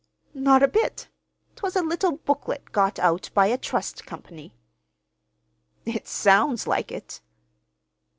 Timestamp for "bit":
0.67-1.09